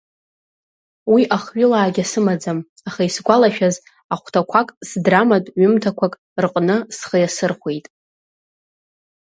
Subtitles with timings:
[1.13, 3.75] Уи ахҩылаагьы сымаӡам, аха исгәалашәаз
[4.13, 7.85] ахәҭақәак сдраматә ҩымҭақәак рҟны схы иасырхәеит.